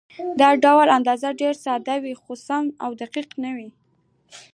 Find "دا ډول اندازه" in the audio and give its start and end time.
0.41-1.29